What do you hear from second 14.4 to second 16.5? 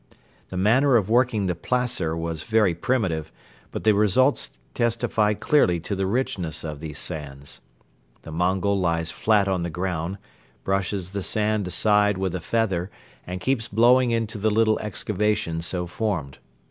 little excavation so formed.